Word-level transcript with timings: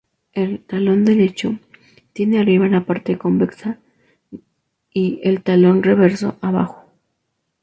El 0.33 0.63
"talón 0.63 1.05
derecho" 1.05 1.59
tiene 2.11 2.39
arriba 2.39 2.67
la 2.67 2.85
parte 2.85 3.19
convexa, 3.19 3.77
y 4.91 5.19
el 5.23 5.43
"talón 5.43 5.83
reverso" 5.83 6.39
abajo. 6.41 6.87